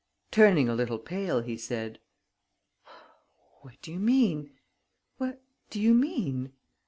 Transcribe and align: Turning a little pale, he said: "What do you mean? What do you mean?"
Turning 0.31 0.67
a 0.67 0.73
little 0.73 0.97
pale, 0.97 1.41
he 1.41 1.55
said: 1.55 1.99
"What 3.61 3.79
do 3.83 3.91
you 3.91 3.99
mean? 3.99 4.57
What 5.19 5.43
do 5.69 5.79
you 5.79 5.93
mean?" 5.93 6.53